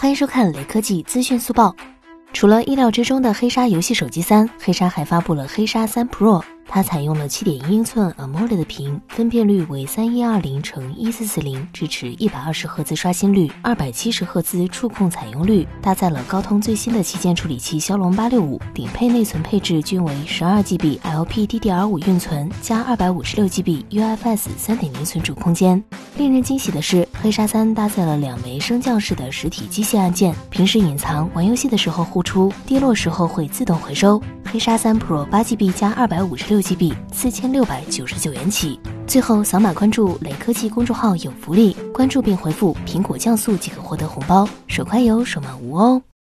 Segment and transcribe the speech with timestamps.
[0.00, 1.74] 欢迎收看雷科技资讯速报。
[2.32, 6.40] 除了意料之中的黑鲨游戏手机三，黑鲨还发布了黑鲨三 Pro。
[6.68, 25.82] 它采用了七点一英寸 AMOLED 屏，分辨率为三一二零乘一四四零，支持一百二十赫兹刷新率，二百七十赫兹触控采用率，搭载了高通最新的旗舰处理器骁龙八六五，顶配内存配置均为十二 GB LPDDR5 运存加二百五十六 GB UFS 三点零存储空间。
[26.18, 34.20] 令人惊喜的是，黑鲨三搭载了两枚升降式的实体机械按键，平时隐藏、玩游戏的时候呼出，跌落时候会自动回收。
[34.44, 38.80] 黑鲨三 Pro 八 GB 加二百五十六 GB，四千六百九十九元起。
[39.06, 46.02] 最后扫码关注雷科技公众号有福利，关注并回复“苹果降速”即可获得红包，手快有，手慢无哦。